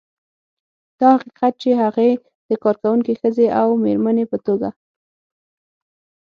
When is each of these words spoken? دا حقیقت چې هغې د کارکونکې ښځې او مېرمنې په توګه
دا 0.99 1.09
حقیقت 1.17 1.53
چې 1.61 1.69
هغې 1.81 2.09
د 2.49 2.51
کارکونکې 2.63 3.13
ښځې 3.21 3.47
او 3.59 3.67
مېرمنې 3.83 4.25
په 4.31 4.37
توګه 4.45 4.69